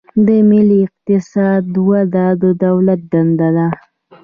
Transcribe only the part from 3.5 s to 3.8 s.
ده.